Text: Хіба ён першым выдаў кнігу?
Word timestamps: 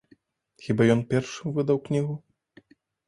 Хіба 0.67 0.87
ён 0.95 1.03
першым 1.13 1.53
выдаў 1.59 1.77
кнігу? 1.91 2.15